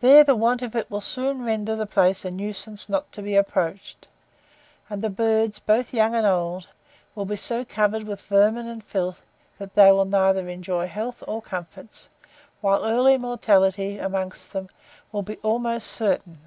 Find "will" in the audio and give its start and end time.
0.92-1.00, 7.16-7.24, 9.90-10.04, 15.10-15.22